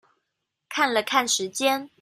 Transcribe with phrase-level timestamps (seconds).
[0.67, 1.87] 看了看時間